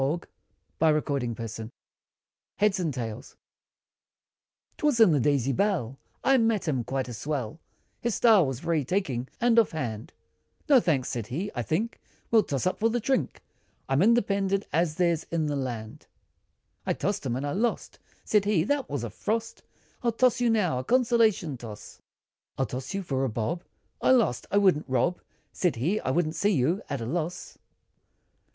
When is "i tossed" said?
16.83-17.23